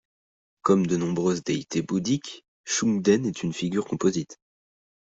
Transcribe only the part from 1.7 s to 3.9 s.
bouddhiques, Shougdèn est une figure